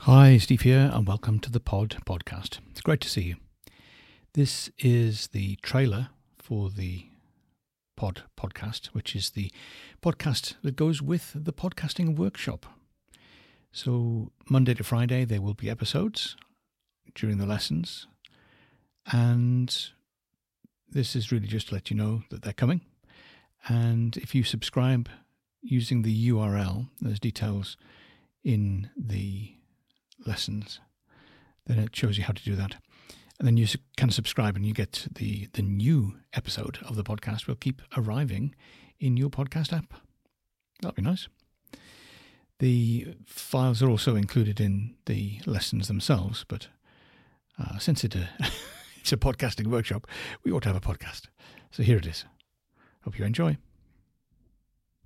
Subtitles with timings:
[0.00, 2.58] Hi, Steve here, and welcome to the Pod Podcast.
[2.70, 3.36] It's great to see you.
[4.34, 7.06] This is the trailer for the
[7.96, 9.50] Pod Podcast, which is the
[10.02, 12.66] podcast that goes with the podcasting workshop.
[13.72, 16.36] So, Monday to Friday, there will be episodes
[17.14, 18.06] during the lessons,
[19.10, 19.74] and
[20.90, 22.82] this is really just to let you know that they're coming.
[23.68, 25.08] And if you subscribe
[25.62, 27.78] using the URL, there's details
[28.42, 29.53] in the
[30.26, 30.80] lessons,
[31.66, 32.76] then it shows you how to do that.
[33.38, 37.46] And then you can subscribe and you get the, the new episode of the podcast
[37.46, 38.54] will keep arriving
[39.00, 39.94] in your podcast app.
[40.80, 41.28] That'd be nice.
[42.60, 46.68] The files are also included in the lessons themselves, but
[47.58, 48.26] uh, since it, uh,
[49.00, 50.06] it's a podcasting workshop,
[50.44, 51.22] we ought to have a podcast.
[51.72, 52.24] So here it is.
[53.02, 53.58] Hope you enjoy.